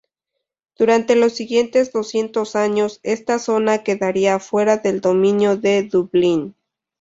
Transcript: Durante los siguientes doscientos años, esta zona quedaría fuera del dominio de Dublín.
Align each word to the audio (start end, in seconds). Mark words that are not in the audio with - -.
Durante 0.79 1.15
los 1.15 1.33
siguientes 1.33 1.91
doscientos 1.93 2.55
años, 2.55 2.99
esta 3.03 3.37
zona 3.37 3.83
quedaría 3.83 4.39
fuera 4.39 4.77
del 4.77 4.99
dominio 4.99 5.57
de 5.57 5.83
Dublín. 5.83 6.55